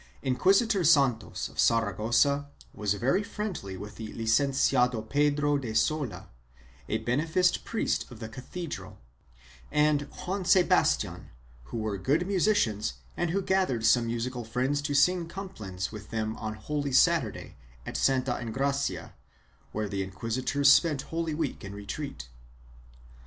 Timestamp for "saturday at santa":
16.91-18.39